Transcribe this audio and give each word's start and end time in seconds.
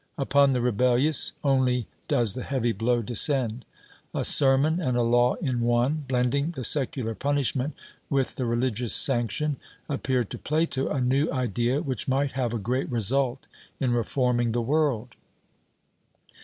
Upon 0.17 0.53
the 0.53 0.61
rebellious 0.61 1.33
only 1.43 1.85
does 2.07 2.33
the 2.33 2.41
heavy 2.41 2.71
blow 2.71 3.03
descend. 3.03 3.65
A 4.15 4.25
sermon 4.25 4.79
and 4.81 4.97
a 4.97 5.03
law 5.03 5.35
in 5.35 5.59
one, 5.61 6.05
blending 6.07 6.53
the 6.55 6.63
secular 6.63 7.13
punishment 7.13 7.75
with 8.09 8.33
the 8.33 8.45
religious 8.45 8.95
sanction, 8.95 9.57
appeared 9.87 10.31
to 10.31 10.39
Plato 10.39 10.87
a 10.89 10.99
new 10.99 11.31
idea 11.31 11.83
which 11.83 12.07
might 12.07 12.31
have 12.31 12.51
a 12.51 12.57
great 12.57 12.89
result 12.89 13.45
in 13.79 13.93
reforming 13.93 14.53
the 14.53 14.59
world. 14.63 15.09